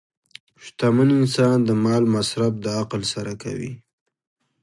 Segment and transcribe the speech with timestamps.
[0.63, 3.73] شتمن انسان د مال مصرف د عقل سره کوي.